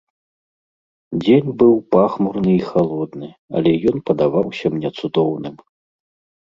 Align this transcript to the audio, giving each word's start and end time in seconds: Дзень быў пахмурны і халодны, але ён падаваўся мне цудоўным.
Дзень 1.25 1.49
быў 1.59 1.73
пахмурны 1.97 2.51
і 2.57 2.65
халодны, 2.71 3.29
але 3.61 3.71
ён 3.95 4.03
падаваўся 4.11 4.67
мне 4.81 4.89
цудоўным. 4.97 5.55